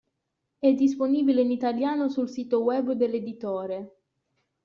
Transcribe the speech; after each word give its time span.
È 0.57 0.67
disponibile 0.73 1.41
in 1.41 1.51
italiano 1.51 2.09
sul 2.09 2.27
sito 2.27 2.63
web 2.63 2.93
dell'editore. 2.93 3.97